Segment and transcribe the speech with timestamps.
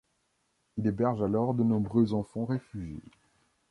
[0.77, 3.03] Il héberge alors de nombreux enfants réfugiés.